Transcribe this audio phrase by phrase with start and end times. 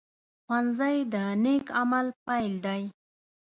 [0.45, 2.83] ښوونځی د نیک عمل پيل دی